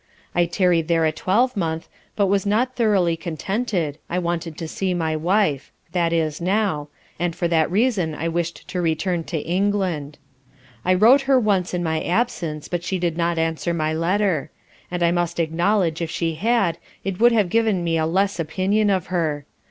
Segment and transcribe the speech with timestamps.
[0.33, 5.15] I tarried there a twelvemonth but was not thoroughly contented, I wanted to see my
[5.15, 6.87] wife; (that is now)
[7.19, 10.17] and for that reason I wished to return to England,
[10.83, 14.49] I wrote to her once in my absence, but she did not answer my letter;
[14.89, 18.89] and I must acknowledge if she had, it would have given me a less opinion
[18.89, 19.45] of her.